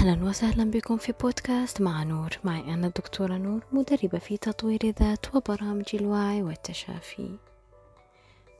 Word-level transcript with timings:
أهلا 0.00 0.24
وسهلا 0.24 0.64
بكم 0.64 0.96
في 0.96 1.12
بودكاست 1.12 1.80
مع 1.80 2.02
نور. 2.02 2.30
معي 2.44 2.74
أنا 2.74 2.86
الدكتورة 2.86 3.36
نور 3.36 3.64
مدربة 3.72 4.18
في 4.18 4.36
تطوير 4.36 4.80
الذات 4.84 5.34
وبرامج 5.34 5.84
الوعي 5.94 6.42
والتشافي. 6.42 7.36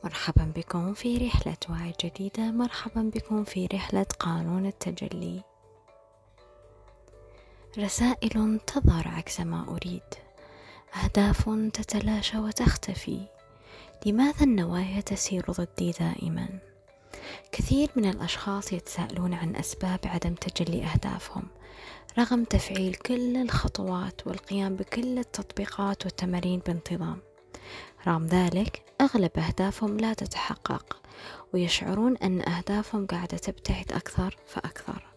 مرحبا 0.03 0.51
بكم 0.55 0.93
في 0.93 1.17
رحلة 1.17 1.57
وعي 1.69 1.93
جديدة. 2.03 2.51
مرحبا 2.51 3.11
بكم 3.15 3.43
في 3.43 3.65
رحلة 3.73 4.05
قانون 4.19 4.65
التجلي. 4.65 5.41
رسائل 7.77 8.59
تظهر 8.67 9.07
عكس 9.07 9.39
ما 9.39 9.65
أريد. 9.69 10.09
أهداف 11.03 11.49
تتلاشى 11.73 12.37
وتختفي. 12.37 13.27
لماذا 14.05 14.43
النوايا 14.43 15.01
تسير 15.01 15.51
ضدي 15.51 15.91
دائما؟ 15.91 16.70
كثير 17.51 17.89
من 17.95 18.05
الأشخاص 18.05 18.73
يتساءلون 18.73 19.33
عن 19.33 19.55
أسباب 19.55 19.99
عدم 20.05 20.33
تجلي 20.33 20.85
أهدافهم 20.85 21.43
رغم 22.19 22.43
تفعيل 22.43 22.95
كل 22.95 23.37
الخطوات 23.37 24.27
والقيام 24.27 24.75
بكل 24.75 25.19
التطبيقات 25.19 26.05
والتمارين 26.05 26.59
بانتظام. 26.59 27.21
رغم 28.07 28.25
ذلك 28.25 28.83
أغلب 29.01 29.31
أهدافهم 29.37 29.97
لا 29.97 30.13
تتحقق 30.13 31.01
ويشعرون 31.53 32.17
أن 32.17 32.41
أهدافهم 32.41 33.05
قاعدة 33.05 33.37
تبتعد 33.37 33.91
أكثر 33.91 34.37
فأكثر. 34.47 35.10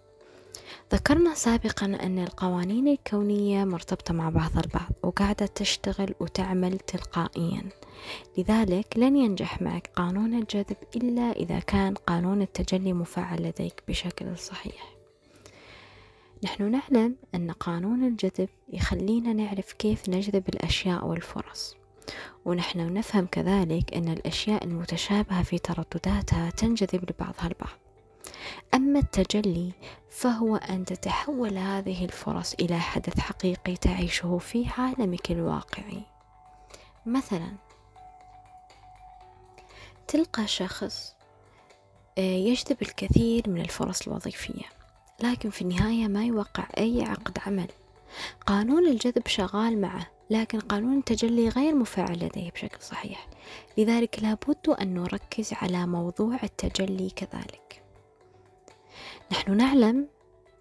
ذكرنا 0.92 1.34
سابقا 1.34 1.86
أن 1.86 2.18
القوانين 2.18 2.88
الكونية 2.88 3.64
مرتبطة 3.64 4.14
مع 4.14 4.28
بعض 4.28 4.50
البعض 4.58 4.92
وقاعدة 5.02 5.46
تشتغل 5.46 6.14
وتعمل 6.20 6.78
تلقائيا. 6.78 7.62
لذلك 8.38 8.86
لن 8.96 9.16
ينجح 9.16 9.62
معك 9.62 9.90
قانون 9.96 10.34
الجذب 10.34 10.76
إلا 10.96 11.32
إذا 11.32 11.58
كان 11.58 11.94
قانون 11.94 12.42
التجلي 12.42 12.92
مفعل 12.92 13.42
لديك 13.42 13.82
بشكل 13.88 14.38
صحيح. 14.38 14.94
نحن 16.44 16.70
نعلم 16.70 17.16
أن 17.34 17.50
قانون 17.50 18.04
الجذب 18.04 18.48
يخلينا 18.72 19.32
نعرف 19.32 19.72
كيف 19.72 20.08
نجذب 20.08 20.48
الأشياء 20.48 21.06
والفرص 21.06 21.76
ونحن 22.44 22.94
نفهم 22.94 23.26
كذلك 23.26 23.94
أن 23.94 24.08
الأشياء 24.08 24.64
المتشابهة 24.64 25.42
في 25.42 25.58
تردداتها 25.58 26.50
تنجذب 26.50 27.10
لبعضها 27.10 27.46
البعض. 27.46 27.83
أما 28.74 28.98
التجلي 28.98 29.72
فهو 30.10 30.56
أن 30.56 30.84
تتحول 30.84 31.58
هذه 31.58 32.04
الفرص 32.04 32.54
إلى 32.54 32.78
حدث 32.78 33.20
حقيقي 33.20 33.76
تعيشه 33.76 34.38
في 34.38 34.66
عالمك 34.78 35.30
الواقعي 35.30 36.02
مثلا 37.06 37.52
تلقى 40.08 40.46
شخص 40.46 41.14
آه، 42.18 42.20
يجذب 42.20 42.82
الكثير 42.82 43.50
من 43.50 43.60
الفرص 43.60 44.06
الوظيفية 44.06 44.64
لكن 45.22 45.50
في 45.50 45.62
النهاية 45.62 46.08
ما 46.08 46.24
يوقع 46.24 46.66
أي 46.78 47.02
عقد 47.02 47.38
عمل. 47.46 47.68
قانون 48.46 48.86
الجذب 48.86 49.26
شغال 49.26 49.80
معه 49.80 50.06
لكن 50.30 50.60
قانون 50.60 50.98
التجلي 50.98 51.48
غير 51.48 51.74
مفعل 51.74 52.12
لديه 52.12 52.50
بشكل 52.50 52.80
صحيح. 52.80 53.28
لذلك 53.78 54.22
لابد 54.22 54.68
أن 54.68 54.94
نركز 54.94 55.52
على 55.52 55.86
موضوع 55.86 56.38
التجلي 56.42 57.10
كذلك. 57.10 57.83
نحن 59.32 59.56
نعلم 59.56 60.08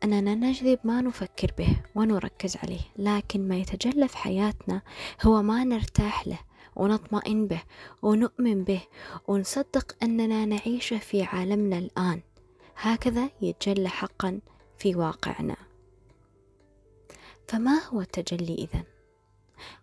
أننا 0.03 0.35
نجذب 0.35 0.79
ما 0.83 1.01
نفكر 1.01 1.51
به 1.57 1.77
ونركز 1.95 2.57
عليه 2.57 2.81
لكن 2.97 3.47
ما 3.47 3.55
يتجلى 3.55 4.07
في 4.07 4.17
حياتنا 4.17 4.81
هو 5.21 5.41
ما 5.41 5.63
نرتاح 5.63 6.27
له 6.27 6.39
ونطمئن 6.75 7.47
به 7.47 7.61
ونؤمن 8.01 8.63
به 8.63 8.81
ونصدق 9.27 9.95
أننا 10.03 10.45
نعيشه 10.45 10.97
في 10.97 11.23
عالمنا 11.23 11.77
الآن. 11.77 12.21
هكذا 12.77 13.29
يتجلى 13.41 13.89
حقا 13.89 14.39
في 14.77 14.95
واقعنا. 14.95 15.55
فما 17.47 17.83
هو 17.83 18.01
التجلي 18.01 18.53
إذن؟ 18.53 18.83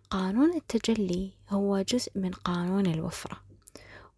قانون 0.09 0.53
التجلي 0.53 1.31
هو 1.49 1.81
جزء 1.81 2.11
من 2.15 2.31
قانون 2.31 2.85
الوفرة 2.85 3.37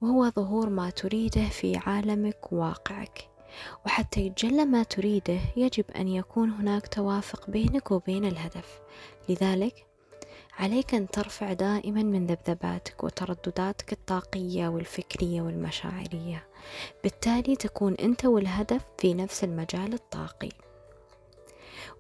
وهو 0.02 0.30
ظهور 0.30 0.70
ما 0.70 0.90
تريده 0.90 1.50
في 1.50 1.78
عالمك 1.78 2.54
وواقعك 2.54 3.33
وحتى 3.86 4.22
يتجلى 4.22 4.66
ما 4.66 4.84
تريده 4.84 5.40
يجب 5.56 5.86
أن 5.92 6.08
يكون 6.08 6.50
هناك 6.50 6.88
توافق 6.88 7.50
بينك 7.50 7.92
وبين 7.92 8.26
الهدف. 8.26 8.80
لذلك 9.30 9.86
عليك 10.60 10.96
أن 10.96 11.08
ترفع 11.08 11.54
دائما 11.54 12.04
من 12.04 12.28
ذبذباتك 12.28 13.04
وتردداتك 13.04 13.94
الطاقية 13.94 14.68
والفكرية 14.68 15.42
والمشاعرية. 15.42 16.48
بالتالي 17.04 17.56
تكون 17.56 17.94
أنت 17.94 18.26
والهدف 18.26 18.82
في 18.98 19.14
نفس 19.14 19.44
المجال 19.44 19.94
الطاقي. 19.94 20.50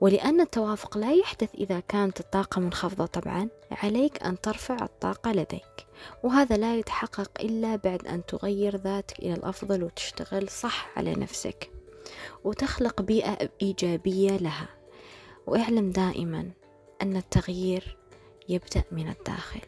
ولأن 0.02 0.42
التوافق 0.42 0.98
لا 0.98 1.14
يحدث 1.14 1.56
إذا 1.56 1.80
كانت 1.80 2.20
الطاقة 2.20 2.62
منخفضة 2.62 3.06
طبعا 3.06 3.50
عليك 3.72 4.24
أن 4.24 4.42
ترفع 4.42 4.78
الطاقة 4.82 5.32
لديك. 5.32 5.83
وهذا 6.24 6.58
لا 6.58 6.78
يتحقق 6.78 7.32
إلا 7.42 7.76
بعد 7.76 8.08
أن 8.08 8.26
تغير 8.26 8.76
ذاتك 8.76 9.20
إلى 9.20 9.34
الأفضل 9.34 9.84
وتشتغل 9.84 10.50
صح 10.50 10.98
على 10.98 11.14
نفسك 11.14 11.72
وتخلق 12.44 13.02
بيئة 13.02 13.50
إيجابية 13.62 14.38
لها. 14.38 14.68
واعلم 15.48 15.92
دائما 15.92 16.52
أن 17.02 17.18
التغيير 17.18 17.98
يبدأ 18.50 18.84
من 18.92 19.10
الداخل. 19.10 19.62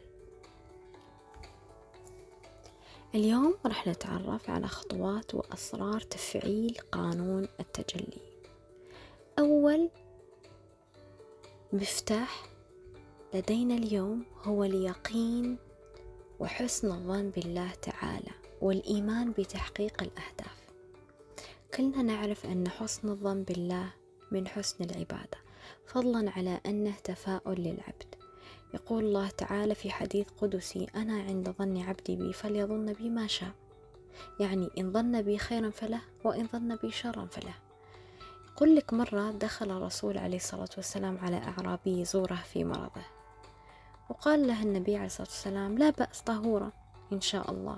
اليوم 3.16 3.56
راح 3.66 3.88
نتعرف 3.88 4.50
على 4.50 4.68
خطوات 4.68 5.36
وأسرار 5.36 6.00
تفعيل 6.00 6.78
قانون 6.92 7.48
التجلي. 7.60 8.22
أول 9.40 9.90
مفتاح 11.74 12.44
لدينا 13.34 13.76
اليوم 13.76 14.26
هو 14.44 14.64
اليقين 14.64 15.58
وحسن 16.40 16.92
الظن 16.92 17.30
بالله 17.30 17.72
تعالى 17.72 18.32
والإيمان 18.62 19.32
بتحقيق 19.32 20.04
الأهداف. 20.04 20.66
كلنا 21.74 22.02
نعرف 22.02 22.46
أن 22.46 22.70
حسن 22.70 23.10
الظن 23.10 23.44
بالله 23.44 23.94
من 24.32 24.48
حسن 24.48 24.84
العبادة 24.84 25.38
فضلا 25.86 26.32
على 26.32 26.62
أنه 26.66 26.94
تفاؤل 27.04 27.60
للعبد. 27.60 28.16
يقول 28.74 29.06
الله 29.06 29.30
تعالى 29.30 29.76
في 29.76 29.90
حديث 29.90 30.28
قدسي 30.42 30.88
أنا 30.96 31.22
عند 31.22 31.50
ظن 31.50 31.78
عبدي 31.78 32.16
بي 32.16 32.34
فليظن 32.34 32.94
بي 32.94 33.10
ما 33.10 33.28
شاء. 33.28 33.52
يعني 34.40 34.70
إن 34.78 34.92
ظن 34.92 35.22
بي 35.22 35.38
خيرا 35.38 35.70
فله 35.70 36.02
وإن 36.24 36.48
ظن 36.48 36.76
بي 36.76 36.92
شرا 36.92 37.26
فله. 37.26 37.56
يقول 38.52 38.76
لك 38.76 38.94
مرة 38.94 39.32
دخل 39.32 39.72
الرسول 39.72 40.18
عليه 40.18 40.38
الصلاة 40.38 40.70
والسلام 40.78 41.18
على 41.18 41.38
أعرابي 41.38 42.00
يزوره 42.02 42.44
في 42.54 42.64
مرضه. 42.64 43.15
وقال 44.10 44.48
له 44.48 44.64
النبي 44.64 44.96
عليه 44.96 45.06
الصلاة 45.06 45.28
والسلام 45.28 45.78
لا 45.78 45.90
بأس 45.90 46.22
طهورا 46.22 46.72
إن 47.14 47.22
شاء 47.22 47.52
الله. 47.52 47.78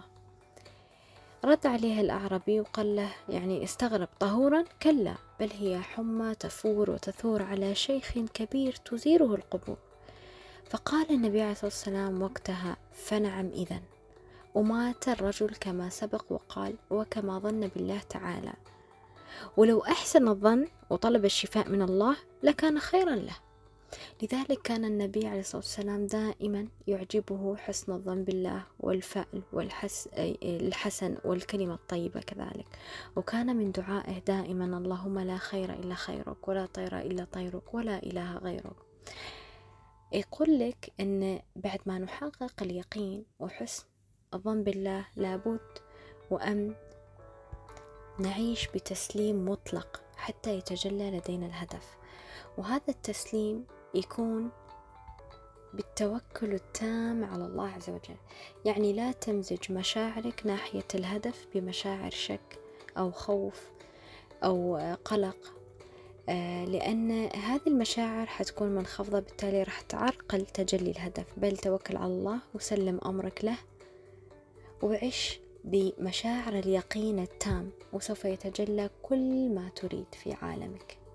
رد 1.45 1.67
عليه 1.67 2.01
الأعرابي 2.01 2.59
وقال 2.59 2.95
له 2.95 3.09
يعني 3.29 3.63
استغرب 3.63 4.07
طهورا؟ 4.19 4.63
كلا 4.81 5.15
بل 5.39 5.51
هي 5.51 5.79
حمى 5.79 6.35
تفور 6.35 6.91
وتثور 6.91 7.43
على 7.43 7.75
شيخ 7.75 8.11
كبير 8.33 8.75
تزيره 8.75 9.35
القبور. 9.35 9.77
فقال 10.69 11.09
النبي 11.09 11.41
عليه 11.41 11.51
الصلاة 11.51 11.65
والسلام 11.65 12.21
وقتها 12.21 12.77
فنعم 12.93 13.47
إذا 13.47 13.79
ومات 14.55 15.07
الرجل 15.07 15.55
كما 15.59 15.89
سبق 15.89 16.25
وقال 16.29 16.75
وكما 16.89 17.39
ظن 17.39 17.67
بالله 17.75 17.99
تعالى. 17.99 18.53
ولو 19.57 19.79
أحسن 19.79 20.27
الظن 20.27 20.67
وطلب 20.89 21.25
الشفاء 21.25 21.69
من 21.69 21.81
الله 21.81 22.15
لكان 22.43 22.79
خيرا 22.79 23.15
له. 23.15 23.35
لذلك 24.23 24.61
كان 24.61 24.85
النبي 24.85 25.27
عليه 25.27 25.39
الصلاة 25.39 25.61
والسلام 25.61 26.07
دائما 26.07 26.67
يعجبه 26.87 27.55
حسن 27.55 27.91
الظن 27.91 28.23
بالله 28.23 28.63
والفعل 28.79 29.41
والحس 29.53 30.09
الحسن 30.43 31.17
والكلمة 31.25 31.73
الطيبة 31.73 32.19
كذلك. 32.19 32.65
وكان 33.15 33.55
من 33.55 33.71
دعائه 33.71 34.19
دائما 34.19 34.77
اللهم 34.77 35.19
لا 35.19 35.37
خير 35.37 35.73
إلا 35.73 35.95
خيرك 35.95 36.47
ولا 36.47 36.65
طير 36.65 36.99
إلا 36.99 37.25
طيرك 37.31 37.73
ولا 37.73 38.03
إله 38.03 38.37
غيرك. 38.37 38.75
يقول 40.11 40.59
لك 40.59 40.93
أن 40.99 41.39
بعد 41.55 41.79
ما 41.85 41.99
نحقق 41.99 42.53
اليقين 42.61 43.25
وحسن 43.39 43.85
الظن 44.33 44.63
بالله 44.63 45.05
لابد 45.15 45.59
وأن 46.31 46.75
نعيش 48.19 48.67
بتسليم 48.67 49.49
مطلق 49.49 50.01
حتى 50.15 50.57
يتجلى 50.57 51.11
لدينا 51.11 51.45
الهدف. 51.45 51.97
وهذا 52.57 52.89
التسليم 52.89 53.65
يكون 53.93 54.49
بالتوكل 55.73 56.53
التام 56.53 57.23
على 57.23 57.45
الله 57.45 57.67
عز 57.67 57.89
وجل. 57.89 58.17
يعني 58.65 58.93
لا 58.93 59.11
تمزج 59.11 59.71
مشاعرك 59.71 60.41
ناحية 60.45 60.87
الهدف 60.95 61.47
بمشاعر 61.55 62.11
شك 62.11 62.59
أو 62.97 63.11
خوف 63.11 63.69
أو 64.43 64.77
قلق. 65.05 65.53
آه، 66.29 66.65
لأن 66.65 67.11
هذه 67.35 67.67
المشاعر 67.67 68.25
حتكون 68.25 68.67
منخفضة 68.67 69.19
بالتالي 69.19 69.63
راح 69.63 69.81
تعرقل 69.81 70.45
تجلي 70.45 70.91
الهدف. 70.91 71.25
بل 71.37 71.57
توكل 71.57 71.97
على 71.97 72.13
الله 72.13 72.39
وسلم 72.53 72.99
أمرك 73.05 73.45
له 73.45 73.57
وعش 74.81 75.39
بمشاعر 75.63 76.53
اليقين 76.53 77.19
التام 77.19 77.71
وسوف 77.93 78.25
يتجلى 78.25 78.89
كل 79.03 79.49
ما 79.49 79.69
تريد 79.69 80.15
في 80.23 80.33
عالمك. 80.33 81.06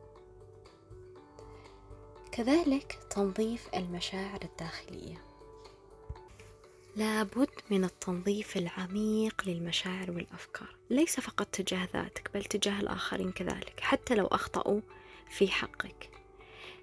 كذلك 2.33 2.99
تنظيف 3.11 3.69
المشاعر 3.75 4.41
الداخلية. 4.43 5.23
لابد 6.97 7.51
من 7.71 7.85
التنظيف 7.85 8.57
العميق 8.57 9.43
للمشاعر 9.47 10.11
والأفكار. 10.11 10.77
ليس 10.91 11.21
فقط 11.21 11.47
تجاه 11.47 11.89
ذاتك 11.93 12.31
بل 12.35 12.45
تجاه 12.45 12.81
الآخرين 12.81 13.33
كذلك 13.33 13.81
حتى 13.81 14.15
لو 14.15 14.27
أخطأوا 14.27 14.81
في 15.31 15.49
حقك. 15.49 16.11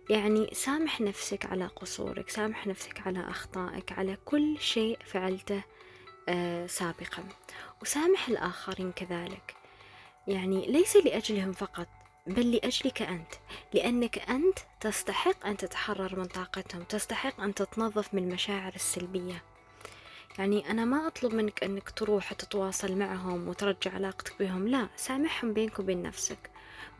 يعني 0.10 0.50
سامح 0.54 1.02
نفسك 1.02 1.46
على 1.46 1.66
قصورك 1.68 2.30
سامح 2.30 2.68
نفسك 2.68 3.08
على 3.08 3.30
أخطائك 3.30 3.92
على 3.92 4.18
كل 4.26 4.58
شيء 4.60 5.00
فعلته 5.06 5.64
آه 6.30 6.68
سابقا. 6.68 7.24
وسامح 7.82 8.30
الآخرين 8.30 8.92
كذلك. 8.92 9.56
يعني 10.28 10.68
ليس 10.68 10.96
لأجلهم 10.96 11.52
فقط 11.52 11.88
بل 12.30 12.52
لأجلك 12.52 13.02
أنت 13.02 13.34
لأنك 13.74 14.30
أنت 14.30 14.60
تستحق 14.82 15.46
أن 15.46 15.58
تتحرر 15.58 16.20
من 16.20 16.26
طاقتهم 16.26 16.84
تستحق 16.84 17.42
أن 17.42 17.54
تتنظف 17.54 18.14
من 18.14 18.24
المشاعر 18.24 18.76
السلبية. 18.76 19.44
يعني 20.40 20.72
أنا 20.72 20.86
ما 20.86 21.08
أطلب 21.08 21.34
منك 21.34 21.64
أنك 21.64 21.90
تروح 21.90 22.34
تتواصل 22.34 22.96
معهم 22.96 23.48
وترجع 23.48 23.94
علاقتك 23.94 24.40
بهم 24.40 24.68
لا 24.68 24.88
سامحهم 24.96 25.54
بينك 25.54 25.80
وبين 25.80 26.02
نفسك 26.02 26.50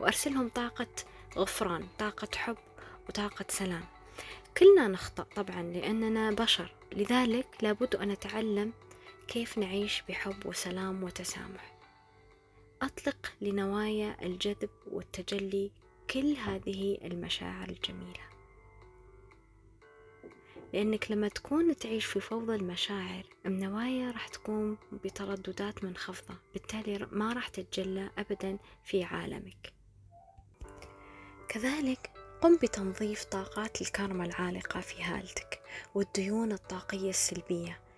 وأرسلهم 0.00 0.48
طاقة 0.48 0.86
غفران 1.36 1.86
طاقة 1.98 2.28
حب 2.36 2.56
وطاقة 3.08 3.44
سلام. 3.48 3.84
كلنا 4.58 4.88
نخطأ 4.88 5.26
طبعا 5.36 5.62
لأننا 5.62 6.30
بشر 6.30 6.72
لذلك 6.92 7.46
لابد 7.62 7.96
أن 7.96 8.08
نتعلم 8.08 8.72
كيف 9.28 9.58
نعيش 9.58 10.02
بحب 10.08 10.46
وسلام 10.46 11.02
وتسامح. 11.02 11.79
أطلق 12.82 13.32
لنوايا 13.40 14.16
الجذب 14.22 14.70
والتجلي 14.90 15.70
كل 16.10 16.36
هذه 16.36 16.98
المشاعر 17.04 17.68
الجميلة. 17.68 18.30
لأنك 20.72 21.10
لما 21.10 21.28
تكون 21.28 21.76
تعيش 21.76 22.04
في 22.04 22.20
فوضى 22.20 22.54
المشاعر 22.54 23.24
النوايا 23.46 24.10
راح 24.10 24.28
تكون 24.28 24.78
بترددات 24.92 25.84
منخفضة 25.84 26.34
بالتالي 26.52 27.08
ما 27.12 27.32
راح 27.32 27.48
تتجلى 27.48 28.10
أبدا 28.18 28.58
في 28.84 29.04
عالمك. 29.04 29.72
كذلك 31.48 32.10
قم 32.40 32.56
بتنظيف 32.56 33.24
طاقات 33.24 33.82
الكارما 33.82 34.24
العالقة 34.24 34.80
في 34.80 35.02
هالتك 35.02 35.62
والديون 35.94 36.52
الطاقية 36.52 37.10
السلبية. 37.10 37.89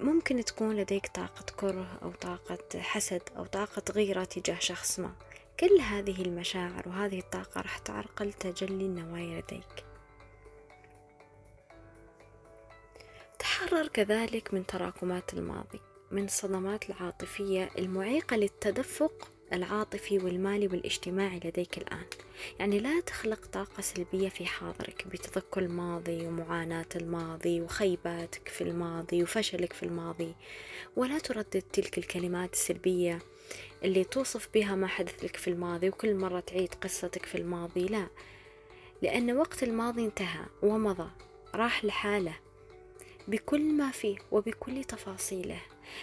ممكن 0.00 0.44
تكون 0.44 0.76
لديك 0.76 1.06
طاقة 1.06 1.44
كره 1.56 1.98
أو 2.02 2.10
طاقة 2.10 2.80
حسد 2.80 3.22
أو 3.36 3.44
طاقة 3.44 3.82
غيرة 3.90 4.24
تجاه 4.24 4.58
شخص 4.58 4.98
ما. 4.98 5.12
كل 5.60 5.80
هذه 5.80 6.22
المشاعر 6.22 6.88
وهذه 6.88 7.18
الطاقة 7.18 7.60
راح 7.60 7.78
تعرقل 7.78 8.32
تجلي 8.32 8.86
النوايا 8.86 9.40
لديك. 9.40 9.84
تحرر 13.38 13.86
كذلك 13.86 14.54
من 14.54 14.66
تراكمات 14.66 15.34
الماضي 15.34 15.80
من 16.10 16.24
الصدمات 16.24 16.90
العاطفية 16.90 17.70
المعيقة 17.78 18.36
للتدفق 18.36 19.30
العاطفي 19.52 20.18
والمالي 20.18 20.66
والاجتماعي 20.66 21.40
لديك 21.44 21.78
الآن. 21.78 22.04
يعني 22.58 22.78
لا 22.78 23.00
تخلق 23.00 23.46
طاقة 23.46 23.80
سلبية 23.80 24.28
في 24.28 24.46
حاضرك 24.46 25.06
بتذكر 25.08 25.60
الماضي 25.60 26.26
ومعاناة 26.26 26.86
الماضي 26.96 27.60
وخيباتك 27.60 28.48
في 28.48 28.60
الماضي 28.60 29.22
وفشلك 29.22 29.72
في 29.72 29.82
الماضي. 29.82 30.34
ولا 30.96 31.18
تردد 31.18 31.62
تلك 31.72 31.98
الكلمات 31.98 32.52
السلبية 32.52 33.18
اللي 33.84 34.04
توصف 34.04 34.48
بها 34.54 34.74
ما 34.74 34.86
حدث 34.86 35.24
لك 35.24 35.36
في 35.36 35.48
الماضي 35.50 35.88
وكل 35.88 36.14
مرة 36.14 36.40
تعيد 36.40 36.74
قصتك 36.74 37.26
في 37.26 37.34
الماضي. 37.34 37.86
لا. 37.86 38.06
لأن 39.02 39.36
وقت 39.36 39.62
الماضي 39.62 40.04
انتهى 40.04 40.44
ومضى 40.62 41.10
راح 41.54 41.84
لحاله 41.84 42.34
بكل 43.28 43.72
ما 43.72 43.90
فيه 43.90 44.16
وبكل 44.32 44.84
تفاصيله. 44.84 45.60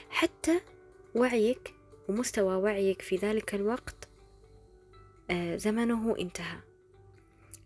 حتى 0.10 0.60
وعيك 1.16 1.74
ومستوى 2.10 2.56
وعيك 2.56 3.02
في 3.02 3.16
ذلك 3.16 3.56
الوقت 3.56 4.10
آه، 5.32 5.56
زمنه 5.56 6.16
انتهى. 6.20 6.58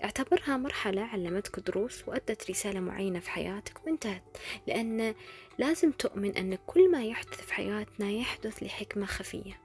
اعتبرها 0.04 0.58
مرحلة 0.58 1.02
علمتك 1.02 1.60
دروس 1.60 2.08
وأدت 2.08 2.50
رسالة 2.50 2.80
معينة 2.80 3.20
في 3.20 3.30
حياتك 3.30 3.86
وانتهت. 3.86 4.24
لأن 4.68 5.16
لازم 5.58 5.92
تؤمن 5.92 6.38
أن 6.38 6.58
كل 6.68 6.92
ما 6.92 7.04
يحدث 7.04 7.42
في 7.46 7.54
حياتنا 7.54 8.12
يحدث 8.12 8.64
لحكمة 8.64 9.06
خفية. 9.06 9.60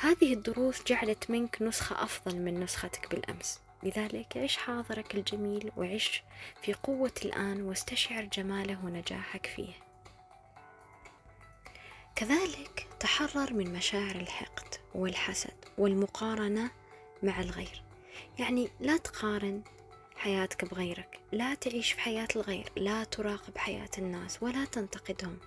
هذه 0.00 0.34
الدروس 0.34 0.84
جعلت 0.86 1.30
منك 1.30 1.62
نسخة 1.62 2.02
أفضل 2.02 2.38
من 2.38 2.60
نسختك 2.60 3.10
بالأمس. 3.10 3.60
لذلك 3.82 4.36
عش 4.36 4.56
حاضرك 4.56 5.14
الجميل 5.14 5.70
وعش 5.76 6.22
في 6.62 6.72
قوة 6.72 7.12
الآن 7.24 7.62
واستشعر 7.62 8.24
جماله 8.24 8.84
ونجاحك 8.84 9.46
فيه. 9.46 9.91
كذلك 12.16 12.88
تحرر 13.00 13.52
من 13.52 13.72
مشاعر 13.72 14.16
الحقد 14.16 14.74
والحسد 14.94 15.64
والمقارنة 15.78 16.70
مع 17.22 17.40
الغير. 17.40 17.82
يعني 18.38 18.70
لا 18.80 18.96
تقارن 18.96 19.62
حياتك 20.16 20.64
بغيرك 20.64 21.20
لا 21.32 21.54
تعيش 21.54 21.92
في 21.92 22.00
حياة 22.00 22.28
الغير 22.36 22.72
لا 22.76 23.04
تراقب 23.04 23.58
حياة 23.58 23.90
الناس 23.98 24.42
ولا 24.42 24.64
تنتقدهم. 24.64 25.38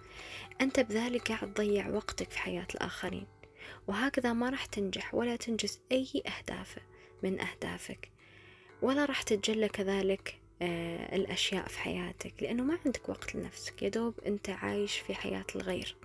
أنت 0.62 0.80
بذلك 0.80 1.32
قاعد 1.32 1.54
تضيع 1.54 1.90
وقتك 1.90 2.32
في 2.32 2.40
حياة 2.40 2.68
الآخرين. 2.76 3.28
وهكذا 3.88 4.34
ما 4.34 4.50
راح 4.50 4.66
تنجح 4.66 5.16
ولا 5.16 5.36
تنجز 5.36 5.80
أي 5.92 6.24
أهداف 6.28 6.78
من 7.24 7.40
أهدافك. 7.42 8.12
ولا 8.82 9.06
راح 9.06 9.22
تتجلى 9.22 9.70
كذلك 9.70 10.40
آه، 10.62 11.16
الأشياء 11.16 11.68
في 11.68 11.80
حياتك 11.80 12.34
لأنه 12.44 12.64
ما 12.64 12.80
عندك 12.86 13.10
وقت 13.10 13.36
لنفسك. 13.36 13.84
يدوب 13.84 14.20
أنت 14.26 14.50
عايش 14.50 14.98
في 14.98 15.16
حياة 15.16 15.46
الغير. 15.56 15.96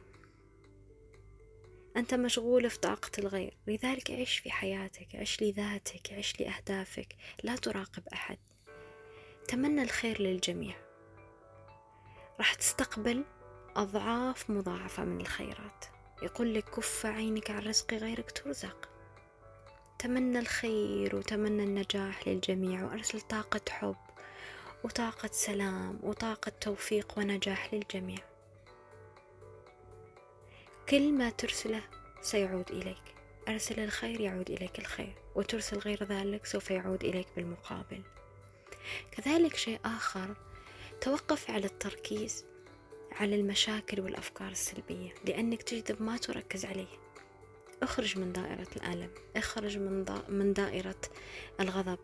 أنت 1.96 2.14
مشغول 2.14 2.70
في 2.70 2.78
طاقة 2.78 3.10
الغير. 3.18 3.56
لذلك 3.66 4.10
عيش 4.10 4.38
في 4.38 4.50
حياتك 4.50 5.14
عيش 5.14 5.42
لذاتك 5.42 6.12
عيش 6.12 6.40
لأهدافك. 6.40 7.16
لا 7.42 7.56
تراقب 7.56 8.08
أحد. 8.12 8.38
تمنى 9.48 9.82
الخير 9.82 10.22
للجميع. 10.22 10.74
راح 12.38 12.54
تستقبل 12.54 13.24
أضعاف 13.76 14.50
مضاعفة 14.50 15.04
من 15.04 15.20
الخيرات. 15.20 15.84
يقول 16.22 16.54
لك 16.54 16.64
كف 16.64 17.06
عينك 17.06 17.50
عن 17.50 17.62
رزق 17.62 17.94
غيرك 17.94 18.30
ترزق. 18.30 18.88
تمنى 19.98 20.38
الخير 20.38 21.16
وتمنى 21.16 21.62
النجاح 21.62 22.28
للجميع 22.28 22.84
وأرسل 22.84 23.20
طاقة 23.20 23.60
حب 23.70 23.96
وطاقة 24.84 25.30
سلام 25.32 26.00
وطاقة 26.02 26.52
توفيق 26.60 27.18
ونجاح 27.18 27.74
للجميع. 27.74 28.29
كل 30.90 31.12
ما 31.12 31.30
ترسله 31.30 31.82
سيعود 32.20 32.70
إليك. 32.70 33.02
أرسل 33.48 33.80
الخير 33.80 34.20
يعود 34.20 34.50
إليك 34.50 34.78
الخير 34.78 35.14
وترسل 35.34 35.78
غير 35.78 36.04
ذلك 36.04 36.46
سوف 36.46 36.70
يعود 36.70 37.04
إليك 37.04 37.26
بالمقابل. 37.36 38.02
كذلك 39.12 39.56
شيء 39.56 39.80
آخر 39.84 40.34
توقف 41.00 41.50
على 41.50 41.66
التركيز 41.66 42.44
على 43.12 43.36
المشاكل 43.36 44.00
والأفكار 44.00 44.50
السلبية 44.50 45.14
لأنك 45.24 45.62
تجذب 45.62 46.02
ما 46.02 46.16
تركز 46.16 46.64
عليه. 46.64 46.98
اخرج 47.82 48.18
من 48.18 48.32
دائرة 48.32 48.68
الألم 48.76 49.10
اخرج 49.36 49.78
من, 49.78 50.04
من 50.28 50.52
دائرة 50.52 51.00
الغضب 51.60 51.98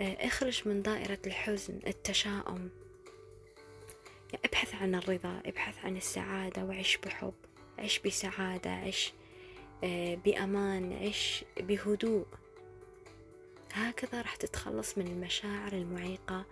آه، 0.00 0.26
اخرج 0.26 0.68
من 0.68 0.82
دائرة 0.82 1.18
الحزن 1.26 1.80
التشاؤم. 1.86 2.70
ابحث 4.44 4.74
عن 4.74 4.94
الرضا 4.94 5.42
ابحث 5.46 5.84
عن 5.84 5.96
السعادة 5.96 6.64
وعش 6.64 6.96
بحب. 6.96 7.34
عش 7.80 7.98
بسعادة 7.98 8.70
عش 8.70 9.12
آه، 9.84 10.14
بأمان 10.14 10.92
عش 10.92 11.44
بهدوء. 11.60 12.26
هكذا 13.72 14.20
راح 14.22 14.36
تتخلص 14.36 14.98
من 14.98 15.06
المشاعر 15.06 15.72
المعيقة 15.72 16.44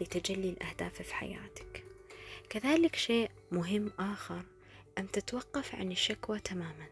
لتجلي 0.00 0.48
الأهداف 0.50 1.02
في 1.02 1.14
حياتك. 1.14 1.84
كذلك 2.50 2.96
شيء 2.96 3.30
مهم 3.52 3.92
آخر 3.98 4.42
أن 4.98 5.10
تتوقف 5.10 5.74
عن 5.74 5.92
الشكوى 5.92 6.40
تماما. 6.40 6.86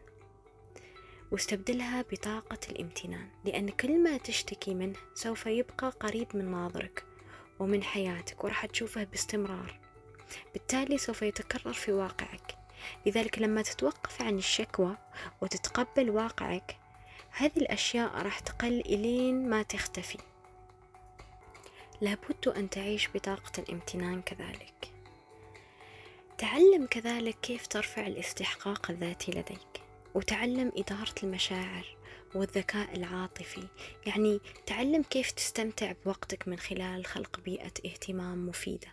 واستبدلها 1.31 2.01
بطاقة 2.11 2.59
الامتنان 2.69 3.27
لأن 3.45 3.69
كل 3.69 4.03
ما 4.03 4.17
تشتكي 4.17 4.73
منه 4.73 4.99
سوف 5.13 5.45
يبقى 5.45 5.89
قريب 5.89 6.27
من 6.33 6.51
ناظرك 6.51 7.03
ومن 7.59 7.83
حياتك 7.83 8.43
وراح 8.43 8.65
تشوفه 8.65 9.03
باستمرار. 9.03 9.79
بالتالي 10.53 10.97
سوف 10.97 11.21
يتكرر 11.21 11.73
في 11.73 11.91
واقعك. 11.91 12.42
لذلك 13.05 13.39
لما 13.39 13.61
تتوقف 13.61 14.21
عن 14.21 14.37
الشكوى 14.37 14.97
وتتقبل 15.41 16.09
واقعك 16.09 16.77
هذه 17.31 17.57
الأشياء 17.57 18.21
راح 18.21 18.39
تقل 18.39 18.79
إلين 18.79 19.49
ما 19.49 19.63
تختفي. 19.63 20.17
لابد 22.01 22.47
أن 22.47 22.69
تعيش 22.69 23.09
بطاقة 23.15 23.51
الامتنان 23.59 24.21
كذلك. 24.21 24.93
تعلم 26.37 26.85
كذلك 26.85 27.39
كيف 27.41 27.67
ترفع 27.67 28.07
الاستحقاق 28.07 28.91
الذاتي 28.91 29.31
لديك 29.31 29.81
وتعلم 30.13 30.71
إدارة 30.77 31.15
المشاعر 31.23 31.97
والذكاء 32.35 32.95
العاطفي. 32.95 33.67
يعني 34.05 34.39
تعلم 34.65 35.03
كيف 35.03 35.31
تستمتع 35.31 35.93
بوقتك 36.05 36.47
من 36.47 36.59
خلال 36.59 37.05
خلق 37.05 37.39
بيئة 37.39 37.73
اهتمام 37.85 38.47
مفيدة. 38.47 38.87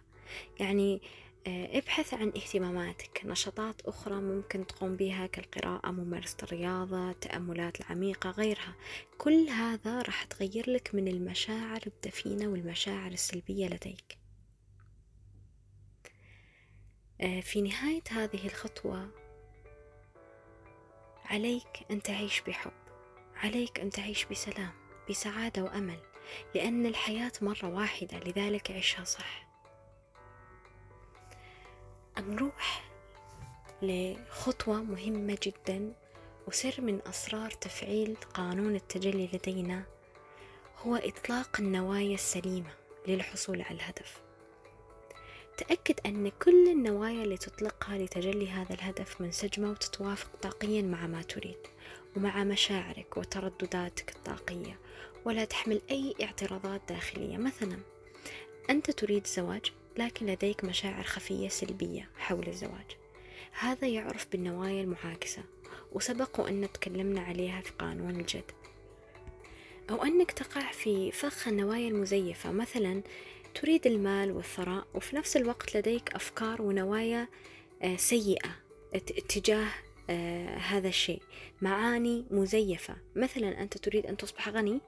يعني 0.60 1.02
ابحث 1.46 2.14
عن 2.14 2.28
اهتماماتك. 2.28 3.20
نشاطات 3.24 3.80
أخرى 3.80 4.14
ممكن 4.14 4.66
تقوم 4.66 4.96
بها 4.96 5.26
كالقراءة 5.26 5.90
ممارسة 5.90 6.36
الرياضة 6.42 7.10
التأملات 7.10 7.80
العميقة 7.80 8.30
غيرها. 8.30 8.74
كل 9.18 9.48
هذا 9.48 10.02
راح 10.02 10.24
تغير 10.24 10.70
لك 10.70 10.94
من 10.94 11.08
المشاعر 11.08 11.80
الدفينة 11.86 12.48
والمشاعر 12.48 13.10
السلبية 13.10 13.66
لديك. 13.66 14.18
آه، 17.20 17.40
في 17.40 17.62
نهاية 17.62 18.02
هذه 18.10 18.46
الخطوة 18.46 19.10
عليك 21.24 21.86
أن 21.90 22.02
تعيش 22.02 22.40
بحب. 22.40 22.72
عليك 23.34 23.80
أن 23.80 23.90
تعيش 23.90 24.24
بسلام 24.24 24.72
بسعادة 25.10 25.62
وأمل 25.64 25.98
لأن 26.54 26.86
الحياة 26.86 27.32
مرة 27.42 27.68
واحدة. 27.68 28.18
لذلك 28.18 28.70
عيشها 28.70 29.04
صح. 29.04 29.49
نروح 32.18 32.90
لخطوة 33.82 34.82
مهمة 34.82 35.38
جدا 35.42 35.92
وسر 36.48 36.80
من 36.80 37.00
أسرار 37.06 37.50
تفعيل 37.50 38.16
قانون 38.34 38.76
التجلي 38.76 39.28
لدينا 39.32 39.84
هو 40.78 40.96
إطلاق 40.96 41.60
النوايا 41.60 42.14
السليمة 42.14 42.70
للحصول 43.08 43.62
على 43.62 43.74
الهدف. 43.76 44.20
تأكد 45.56 46.00
أن 46.06 46.28
كل 46.28 46.68
النوايا 46.68 47.22
اللي 47.22 47.36
تطلقها 47.36 47.98
لتجلي 47.98 48.48
هذا 48.48 48.74
الهدف 48.74 49.20
منسجمة 49.20 49.70
وتتوافق 49.70 50.36
طاقيا 50.42 50.82
مع 50.82 51.06
ما 51.06 51.22
تريد 51.22 51.58
ومع 52.16 52.44
مشاعرك 52.44 53.16
وتردداتك 53.16 54.16
الطاقية 54.16 54.78
ولا 55.24 55.44
تحمل 55.44 55.82
أي 55.90 56.14
اعتراضات 56.22 56.80
داخلية. 56.88 57.36
مثلا 57.36 57.78
أنت 58.70 58.90
تريد 58.90 59.26
زواج 59.26 59.72
لكن 59.98 60.26
لديك 60.26 60.64
مشاعر 60.64 61.02
خفية 61.02 61.48
سلبية 61.48 62.08
حول 62.18 62.48
الزواج. 62.48 62.96
هذا 63.58 63.88
يعرف 63.88 64.26
بالنوايا 64.32 64.82
المعاكسة 64.82 65.42
وسبق 65.92 66.40
وأن 66.40 66.68
تكلمنا 66.72 67.20
عليها 67.20 67.60
في 67.60 67.70
قانون 67.78 68.20
الجد. 68.20 68.50
أو 69.90 70.02
أنك 70.02 70.30
تقع 70.30 70.72
في 70.72 71.12
فخ 71.12 71.48
النوايا 71.48 71.88
المزيفة 71.88 72.52
مثلا 72.52 73.02
تريد 73.54 73.86
المال 73.86 74.32
والثراء 74.32 74.86
وفي 74.94 75.16
نفس 75.16 75.36
الوقت 75.36 75.76
لديك 75.76 76.14
أفكار 76.14 76.62
ونوايا 76.62 77.28
آه، 77.82 77.96
سيئة 77.96 78.50
اتجاه 78.94 79.68
آه، 80.10 80.56
هذا 80.56 80.88
الشيء. 80.88 81.22
معاني 81.62 82.24
مزيفة. 82.30 82.96
مثلا 83.16 83.62
أنت 83.62 83.78
تريد 83.78 84.06
أن 84.06 84.16
تصبح 84.16 84.48
غني؟ 84.48 84.80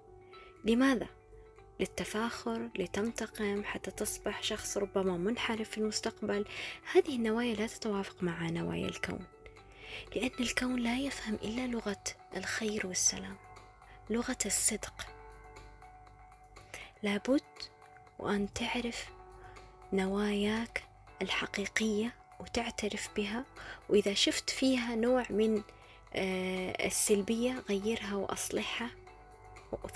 لماذا؟ 0.64 1.06
للتفاخر 1.80 2.68
لتنتقم 2.78 3.64
حتى 3.64 3.90
تصبح 3.90 4.42
شخص 4.42 4.76
ربما 4.76 5.16
منحرف 5.16 5.70
في 5.70 5.78
المستقبل. 5.78 6.44
هذه 6.92 7.16
النوايا 7.16 7.54
لا 7.54 7.66
تتوافق 7.66 8.22
مع 8.22 8.50
نوايا 8.50 8.88
الكون 8.88 9.24
لأن 10.16 10.30
الكون 10.40 10.76
لا 10.76 10.98
يفهم 10.98 11.34
إلا 11.34 11.66
لغة 11.66 12.04
الخير 12.36 12.86
والسلام 12.86 13.36
لغة 14.10 14.38
الصدق. 14.46 15.06
لابد 17.02 17.42
وأن 18.18 18.52
تعرف 18.52 19.06
نواياك 19.92 20.84
الحقيقية 21.22 22.14
وتعترف 22.40 23.08
بها 23.16 23.44
وإذا 23.88 24.14
شفت 24.14 24.50
فيها 24.50 24.94
نوع 24.94 25.24
من 25.30 25.62
آه، 26.14 26.86
السلبية 26.86 27.62
غيرها 27.68 28.14
وأصلحها. 28.14 28.90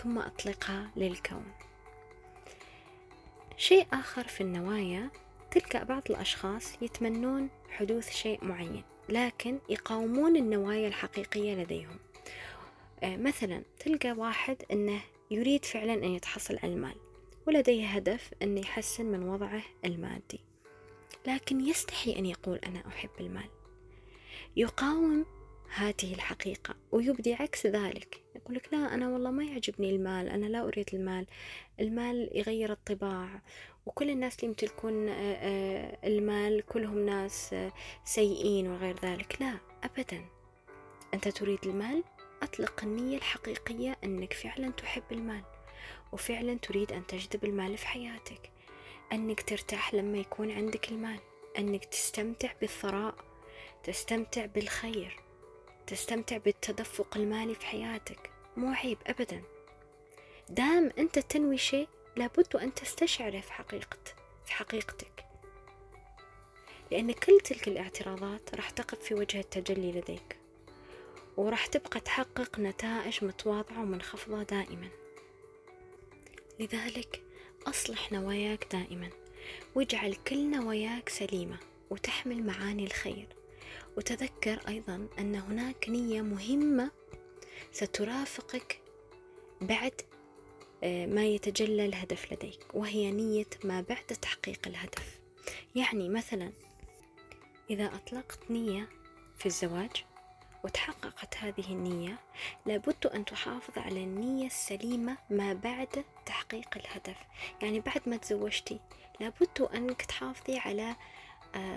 ثم 0.02 0.18
أطلقها 0.18 0.90
للكون. 0.96 1.52
شيء 3.56 3.86
آخر 3.92 4.28
في 4.28 4.40
النوايا 4.40 5.10
تلك 5.50 5.76
بعض 5.76 6.02
الأشخاص 6.10 6.82
يتمنون 6.82 7.48
حدوث 7.70 8.10
شيء 8.10 8.44
معين 8.44 8.84
لكن 9.08 9.58
يقاومون 9.68 10.36
النوايا 10.36 10.88
الحقيقية 10.88 11.54
لديهم. 11.54 11.98
آه، 13.02 13.16
مثلا 13.16 13.62
تلقى 13.78 14.12
واحد 14.12 14.56
أنه 14.72 15.00
يريد 15.30 15.64
فعلا 15.64 15.94
أن 15.94 16.04
يتحصل 16.04 16.58
على 16.62 16.72
المال 16.72 16.94
ولديه 17.46 17.86
هدف 17.86 18.30
أن 18.42 18.58
يحسن 18.58 19.06
من 19.06 19.28
وضعه 19.28 19.62
المادي 19.84 20.40
لكن 21.26 21.60
يستحي 21.60 22.18
أن 22.18 22.26
يقول 22.26 22.58
أنا 22.58 22.82
أحب 22.88 23.10
المال. 23.20 23.48
يقاوم 24.56 25.26
هذه 25.74 26.14
الحقيقة 26.14 26.74
ويبدي 26.92 27.34
عكس 27.34 27.66
ذلك. 27.66 28.22
يقول 28.36 28.56
لك 28.56 28.68
لا 28.72 28.94
أنا 28.94 29.08
والله 29.08 29.30
ما 29.30 29.44
يعجبني 29.44 29.90
المال 29.90 30.28
أنا 30.28 30.46
لا 30.46 30.62
أريد 30.62 30.94
المال. 30.94 31.26
المال 31.80 32.30
يغير 32.34 32.72
الطباع. 32.72 33.28
وكل 33.86 34.10
الناس 34.10 34.36
اللي 34.36 34.46
يمتلكون 34.46 35.08
آه، 35.08 35.12
آه، 35.14 35.98
المال 36.04 36.66
كلهم 36.66 37.06
ناس 37.06 37.52
آه، 37.52 37.72
سيئين 38.04 38.68
وغير 38.68 38.96
ذلك. 39.02 39.36
لا 39.40 39.58
أبدا. 39.84 40.24
أنت 41.14 41.28
تريد 41.28 41.58
المال؟ 41.66 42.04
أطلق 42.42 42.82
النية 42.82 43.16
الحقيقية 43.16 43.96
أنك 44.04 44.32
فعلا 44.32 44.70
تحب 44.70 45.04
المال 45.12 45.42
وفعلا 46.12 46.58
تريد 46.58 46.92
أن 46.92 47.06
تجذب 47.06 47.44
المال 47.44 47.78
في 47.78 47.86
حياتك. 47.86 48.50
أنك 49.12 49.40
ترتاح 49.42 49.94
لما 49.94 50.18
يكون 50.18 50.50
عندك 50.50 50.88
المال. 50.88 51.18
أنك 51.58 51.84
تستمتع 51.84 52.52
بالثراء 52.60 53.14
تستمتع 53.84 54.46
بالخير. 54.46 55.25
تستمتع 55.86 56.36
بالتدفق 56.36 57.16
المالي 57.16 57.54
في 57.54 57.66
حياتك. 57.66 58.30
مو 58.56 58.72
عيب 58.72 58.98
أبدا. 59.06 59.42
دام 60.48 60.90
أنت 60.98 61.18
تنوي 61.18 61.58
شيء 61.58 61.88
لابد 62.16 62.56
أن 62.56 62.74
تستشعره 62.74 63.40
في 63.40 63.52
حقيقة 63.52 63.98
في 64.44 64.52
حقيقتك. 64.52 65.26
لأن 66.90 67.12
كل 67.12 67.40
تلك 67.40 67.68
الاعتراضات 67.68 68.54
راح 68.54 68.70
تقف 68.70 68.98
في 68.98 69.14
وجه 69.14 69.40
التجلي 69.40 69.92
لديك. 69.92 70.36
وراح 71.36 71.66
تبقى 71.66 72.00
تحقق 72.00 72.58
نتائج 72.58 73.24
متواضعة 73.24 73.80
ومنخفضة 73.80 74.42
دائما. 74.42 74.88
لذلك 76.60 77.22
أصلح 77.66 78.12
نواياك 78.12 78.66
دائما. 78.72 79.10
واجعل 79.74 80.14
كل 80.14 80.50
نواياك 80.50 81.08
سليمة 81.08 81.58
وتحمل 81.90 82.46
معاني 82.46 82.84
الخير. 82.84 83.35
وتذكر 83.96 84.60
أيضا 84.68 85.08
أن 85.18 85.34
هناك 85.34 85.88
نية 85.88 86.22
مهمة 86.22 86.90
سترافقك 87.72 88.80
بعد 89.60 90.00
آه، 90.84 91.06
ما 91.06 91.24
يتجلى 91.24 91.86
الهدف 91.86 92.32
لديك 92.32 92.66
وهي 92.74 93.10
نية 93.10 93.46
ما 93.64 93.80
بعد 93.80 94.04
تحقيق 94.04 94.60
الهدف. 94.66 95.20
يعني 95.74 96.08
مثلا 96.08 96.52
إذا 97.70 97.86
أطلقت 97.86 98.50
نية 98.50 98.88
في 99.38 99.46
الزواج 99.46 100.04
وتحققت 100.64 101.36
هذه 101.36 101.72
النية 101.72 102.18
لابد 102.66 103.06
أن 103.06 103.24
تحافظ 103.24 103.78
على 103.78 104.04
النية 104.04 104.46
السليمة 104.46 105.16
ما 105.30 105.52
بعد 105.52 106.04
تحقيق 106.26 106.68
الهدف. 106.76 107.16
يعني 107.62 107.80
بعد 107.80 108.00
ما 108.06 108.16
تزوجتي 108.16 108.80
لابد 109.20 109.68
أنك 109.74 110.02
تحافظي 110.02 110.58
على 110.58 110.96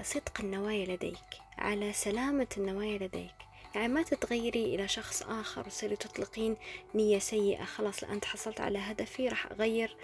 صدق 0.03 0.41
النوايا 0.41 0.95
لديك 0.95 1.41
على 1.57 1.93
سلامة 1.93 2.47
النوايا 2.57 2.97
لديك. 2.97 3.31
يعني 3.75 3.87
ما 3.87 4.03
تتغيري 4.03 4.75
إلى 4.75 4.87
شخص 4.87 5.23
آخر 5.23 5.61
وتصيري 5.61 5.95
تطلقين 5.95 6.57
نية 6.95 7.19
سيئة 7.19 7.63
خلاص 7.63 8.03
لأن 8.03 8.23
حصلت 8.23 8.61
على 8.61 8.79
هدفي 8.79 9.27
راح 9.27 9.51
أغير 9.51 9.95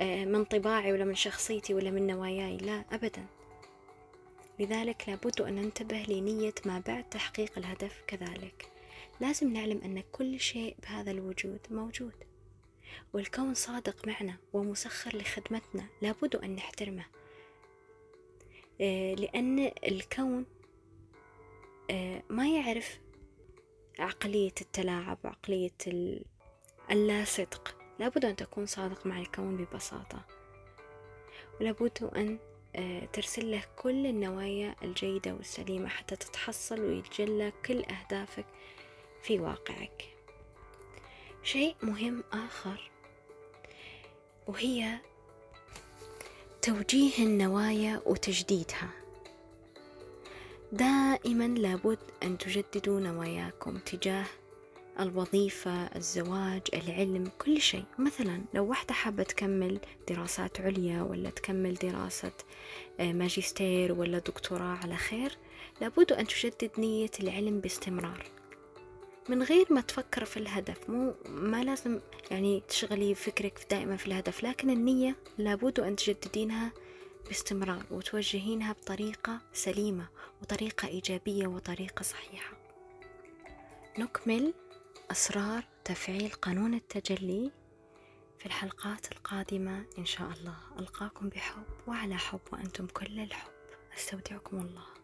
آه، 0.00 0.24
من 0.24 0.44
طباعي 0.44 0.92
ولا 0.92 1.04
من 1.04 1.14
شخصيتي 1.14 1.74
ولا 1.74 1.90
من 1.90 2.06
نواياي 2.06 2.56
لا 2.56 2.84
أبدا. 2.92 3.26
لذلك 4.58 5.08
لابد 5.08 5.40
أن 5.40 5.54
ننتبه 5.54 6.04
لنية 6.08 6.54
ما 6.66 6.82
بعد 6.86 7.08
تحقيق 7.08 7.58
الهدف 7.58 8.02
كذلك. 8.06 8.68
لازم 9.20 9.52
نعلم 9.52 9.80
أن 9.84 10.02
كل 10.12 10.40
شيء 10.40 10.76
بهذا 10.82 11.10
الوجود 11.10 11.60
موجود. 11.70 12.14
والكون 13.12 13.54
صادق 13.54 14.08
معنا 14.08 14.36
ومسخر 14.52 15.16
لخدمتنا 15.16 15.86
لابد 16.02 16.36
أن 16.36 16.54
نحترمه. 16.54 17.04
آه، 17.04 17.17
لأن 18.80 19.70
الكون 19.86 20.46
آه، 21.90 22.22
ما 22.30 22.48
يعرف 22.48 23.00
عقلية 23.98 24.54
التلاعب 24.60 25.18
وعقلية 25.24 25.70
اللا 26.90 27.24
صدق 27.24 27.76
لابد 27.98 28.24
أن 28.24 28.36
تكون 28.36 28.66
صادق 28.66 29.06
مع 29.06 29.18
الكون 29.18 29.56
ببساطة. 29.56 30.24
ولابد 31.60 32.10
أن 32.16 32.38
آه، 32.76 33.04
ترسل 33.04 33.50
له 33.50 33.62
كل 33.76 34.06
النوايا 34.06 34.76
الجيدة 34.82 35.34
والسليمة 35.34 35.88
حتى 35.88 36.16
تتحصل 36.16 36.80
ويتجلى 36.80 37.52
كل 37.66 37.84
أهدافك 37.84 38.46
في 39.22 39.38
واقعك. 39.38 40.04
شيء 41.42 41.76
مهم 41.82 42.24
آخر 42.32 42.90
وهي 44.46 44.98
توجيه 46.68 47.18
النوايا 47.18 48.02
وتجديدها. 48.06 48.90
دائما 50.72 51.48
لابد 51.48 51.98
أن 52.22 52.38
تجددوا 52.38 53.00
نواياكم 53.00 53.78
تجاه 53.78 54.26
الوظيفة 55.00 55.70
الزواج 55.70 56.62
العلم 56.74 57.30
كل 57.38 57.60
شيء. 57.60 57.84
مثلا 57.98 58.42
لو 58.54 58.66
واحدة 58.66 58.94
حابة 58.94 59.22
تكمل 59.22 59.80
دراسات 60.08 60.60
عليا 60.60 61.02
ولا 61.02 61.30
تكمل 61.30 61.74
دراسة 61.74 62.32
آه، 63.00 63.12
ماجستير 63.12 63.92
ولا 63.92 64.18
دكتوراه 64.18 64.78
على 64.82 64.96
خير 64.96 65.36
لابد 65.80 66.12
أن 66.12 66.26
تجدد 66.26 66.70
نية 66.78 67.10
العلم 67.20 67.60
باستمرار. 67.60 68.37
من 69.28 69.42
غير 69.42 69.66
ما 69.72 69.80
تفكر 69.80 70.24
في 70.24 70.36
الهدف 70.36 70.90
مو 70.90 71.14
ما 71.28 71.64
لازم 71.64 72.00
يعني 72.30 72.62
تشغلي 72.68 73.14
فكرك 73.14 73.66
دائما 73.70 73.96
في 73.96 74.06
الهدف 74.06 74.44
لكن 74.44 74.70
النية 74.70 75.16
لابد 75.38 75.80
أن 75.80 75.96
تجددينها 75.96 76.72
باستمرار 77.26 77.82
وتوجهينها 77.90 78.72
بطريقة 78.72 79.40
سليمة 79.52 80.08
وطريقة 80.42 80.88
إيجابية 80.88 81.46
وطريقة 81.46 82.02
صحيحة. 82.02 82.52
نكمل 83.98 84.54
أسرار 85.10 85.64
تفعيل 85.84 86.30
قانون 86.30 86.74
التجلي 86.74 87.50
في 88.38 88.46
الحلقات 88.46 89.12
القادمة 89.12 89.84
إن 89.98 90.06
شاء 90.06 90.30
الله. 90.30 90.56
ألقاكم 90.78 91.28
بحب 91.28 91.62
وعلى 91.86 92.16
حب 92.16 92.40
وأنتم 92.52 92.86
كل 92.86 93.20
الحب. 93.20 93.50
أستودعكم 93.96 94.58
الله. 94.58 94.97